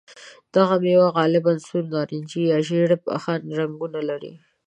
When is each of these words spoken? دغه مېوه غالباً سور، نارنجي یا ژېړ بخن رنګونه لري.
دغه 0.55 0.75
مېوه 0.83 1.07
غالباً 1.15 1.53
سور، 1.67 1.83
نارنجي 1.93 2.41
یا 2.51 2.57
ژېړ 2.67 2.89
بخن 3.05 3.41
رنګونه 3.59 3.99
لري. 4.09 4.33